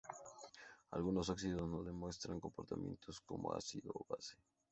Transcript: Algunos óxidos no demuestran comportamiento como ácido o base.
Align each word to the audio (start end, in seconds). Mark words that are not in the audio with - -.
Algunos 0.97 1.29
óxidos 1.33 1.69
no 1.69 1.83
demuestran 1.83 2.39
comportamiento 2.45 3.07
como 3.29 3.53
ácido 3.61 3.91
o 3.99 4.07
base. 4.11 4.35